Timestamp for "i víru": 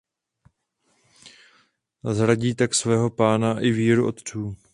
3.59-4.07